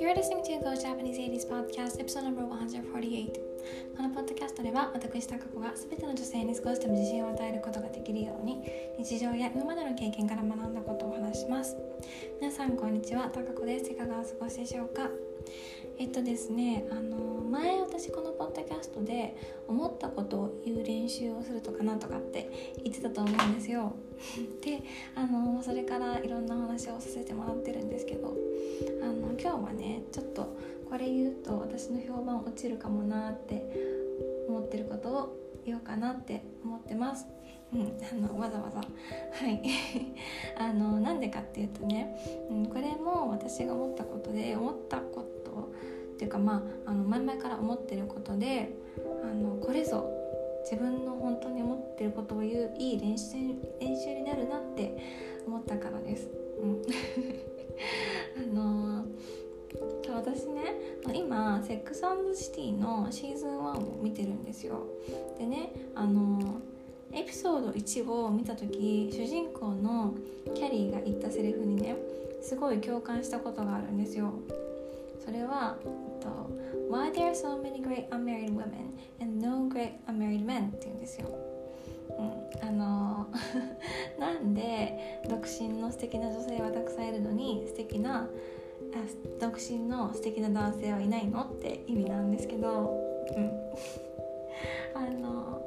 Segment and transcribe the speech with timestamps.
[0.00, 3.34] You're listening to Go Japanese 80s Podcast Episode number 148
[3.94, 8.62] このポッドキャストでは私タカ子が全ての女性に少しでも自信を与えることができるように
[8.98, 11.76] 日常や今までの経験から学んだことを話します。
[12.40, 13.28] 皆さんこんにちは。
[13.28, 13.92] タカ子です。
[13.92, 15.10] いかがお過ごしでしょうか？
[15.98, 17.16] えっとですねあの
[17.50, 19.36] 前私このポッドキャストで
[19.68, 23.92] 思ったことを言う練習をするとかなんとかって言ってたと思うんですよ。
[24.60, 24.82] で
[25.14, 28.34] あのそれからいろんな話をさせてもらってるんですけど
[29.02, 30.56] あの今日はねちょっと
[30.90, 33.64] これ言うと私の評判落ちるかもなって
[34.48, 37.26] 思ってることを言おうかなって思ってます。
[37.72, 38.78] うん、あのわざわざ。
[38.78, 38.84] は
[39.50, 39.62] い。
[40.58, 42.16] あのなんでかっていうとね、
[42.50, 48.70] うん、これも私が思ったことで思ったことっていうかまああの前々から思ってることで
[49.22, 50.10] あのこれぞ
[50.62, 53.34] 自分の本当に思ってることを言ういい練習
[53.80, 54.96] 練習になるなって
[55.46, 56.28] 思ったからです。
[56.60, 56.82] うん。
[58.36, 59.04] あの
[60.14, 60.62] 私ね
[61.12, 62.02] 今「セックス
[62.34, 64.86] シティ」のシーズン1を見てるんですよ。
[65.38, 66.60] でねあの
[67.12, 70.14] エピソード1を見た時主人公の
[70.54, 71.96] キャリーが言ったセリフにね
[72.40, 74.32] すごい共感したことがあるんですよ。
[75.24, 76.28] それは、えっと、
[76.90, 80.68] Why there are so many great unmarried women and no great unmarried men?
[80.68, 81.28] って言うんですよ。
[82.16, 83.26] うん、あの
[84.20, 88.28] なんで独身の素敵な女性はたくさんいるのに素敵な
[89.40, 93.00] 独身の素敵な男性はいないのって意味なんですけど、
[93.36, 93.50] うん、
[94.94, 95.62] あの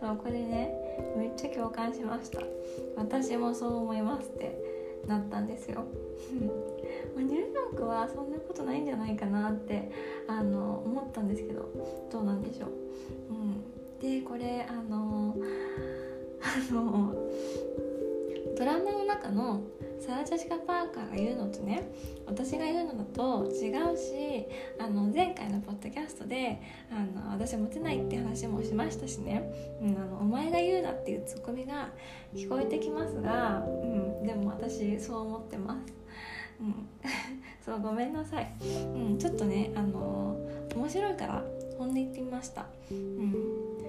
[0.00, 2.40] そうこれねめっちゃ共感しました。
[2.96, 4.56] 私もそう思いますって
[5.06, 5.84] なったんですよ。
[7.14, 9.90] まニューヨークはそんなことないんじゃないかなって
[10.28, 11.68] あの思ったんですけど
[12.10, 12.70] どうなんでしょう、
[13.30, 15.36] うん、でこれあの
[16.42, 17.14] あの
[18.56, 19.62] ドラマの中の
[20.00, 21.88] サラ・ジャシカ・パーカーが言うのとね
[22.26, 24.46] 私が言うのだと違うし
[24.80, 31.90] あの前回のポッドキャストであの私モテないって話もしましたしね、うん、あのお前が言うなっていうツッコミが
[32.34, 36.01] 聞こえてきますが、うん、でも私そう思ってます。
[36.62, 36.74] うん、
[37.64, 38.52] そうごめんなさい、
[38.94, 40.38] うん、ちょっとねあの
[40.74, 41.44] 面白いから
[41.76, 43.32] 本音言ってみました、うん、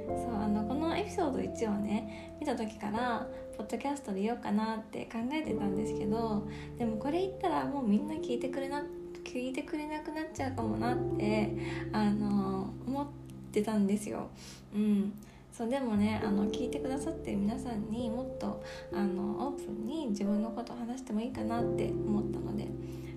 [0.08, 6.48] そうあのこのエピソード1をね見た時からポッドキャストで言おうかなって考えてたんですけど
[6.78, 8.84] でもこれ言ったらもうみんな聞いてくれな
[9.24, 11.56] 聞いてくれなくなっちゃうかもなって
[11.92, 13.06] あの思っ
[13.52, 14.28] てたんですよ。
[14.76, 15.14] うん。
[15.56, 22.68] そうでもねあの聞いてくださってる皆さんにもっとあのオープンに自分のことを話してもいいかなって思ったので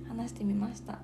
[0.06, 0.98] 話してみました。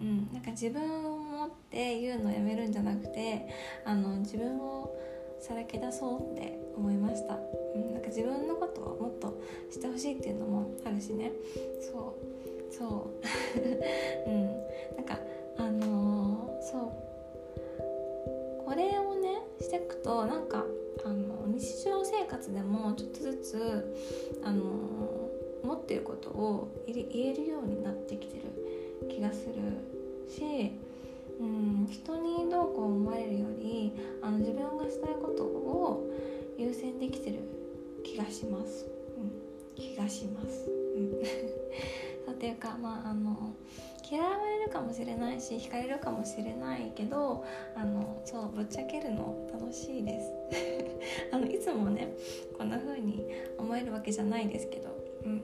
[0.00, 3.46] うん、なんか自分を持って言うのをやめるんじゃなくて
[3.84, 4.92] あの自分を
[5.38, 7.36] さらけ出そうって思いました、
[7.74, 9.40] うん、なんか自分のことをもっと
[9.70, 11.30] してほしいっていうのもあるしね。
[11.80, 12.32] そう
[12.72, 13.10] そ
[14.26, 14.30] う。
[14.30, 14.41] う ん
[22.12, 24.62] 生活でもちょっとずつあの、
[25.64, 29.54] 持ってることを言えるようになってきてる気がする
[30.28, 30.72] し
[31.40, 36.08] うん、人にどうこう思われるよりあの自分がしたいことを
[36.56, 37.40] 優先できてる
[38.04, 38.86] 気がします、
[39.18, 39.32] うん、
[39.74, 41.10] 気がします、うん、
[42.26, 43.54] そうっていうかまああの
[44.08, 47.81] 嫌われるかもしれないし惹かれるかもしれないけどあ
[48.54, 50.32] ぶっちゃけるの楽しいです。
[51.32, 52.12] あのいつもね
[52.56, 53.26] こんな風に
[53.58, 54.88] 思えるわけじゃないですけど。
[55.24, 55.42] うん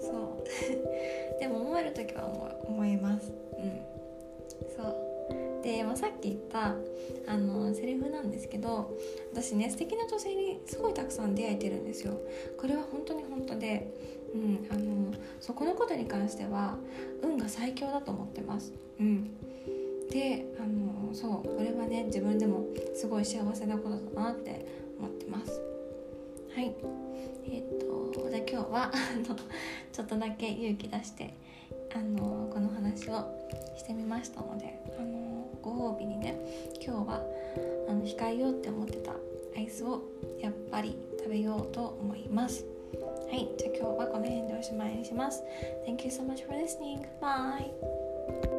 [0.00, 0.44] そう。
[1.40, 2.26] でも思える時は
[2.64, 3.32] 思います。
[3.56, 3.80] うん。
[4.76, 5.08] そう。
[5.62, 6.74] で、まあ、さっき言った
[7.26, 8.96] あのセリフなんですけど
[9.32, 12.20] 私ね素敵な女性にすごいたくさん出会えてるんですよ。
[12.56, 13.92] これは本当に本当で、
[14.34, 16.78] うん、あのそこのことに関しては
[17.22, 19.30] 運が最強だと思ってます、うん、
[20.10, 22.64] であのそうこれはね自分でも
[22.94, 24.66] すごい幸せなことだなって
[24.98, 25.60] 思ってます。
[26.54, 26.74] はい。
[27.50, 28.92] えっ、とじゃあ今日は
[29.92, 31.34] ちょっとだけ勇気出して
[31.94, 33.24] あのこの話を
[33.76, 36.36] してみましたのであのご褒美にね
[36.80, 37.22] 今日は
[37.88, 39.12] あの控えようって思ってた
[39.56, 40.02] アイスを
[40.40, 42.64] やっぱり食べようと思います。
[43.30, 43.48] はい。
[43.58, 45.42] じゃあ今日はこの辺でおしまいにします。
[45.86, 47.06] Thank you so much for listening.
[47.20, 48.57] Bye.